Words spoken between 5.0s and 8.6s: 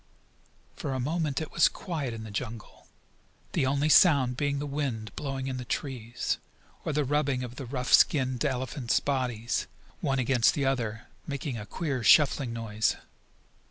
blowing in the trees, or the rubbing of the rough skinned